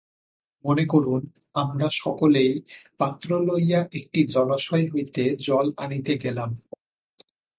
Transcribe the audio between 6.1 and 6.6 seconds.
গেলাম।